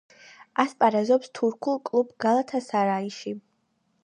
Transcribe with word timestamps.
ასპარეზობს 0.63 1.29
თურქულ 1.39 1.77
კლუბ 1.91 2.17
„გალათასარაიში“. 2.27 3.37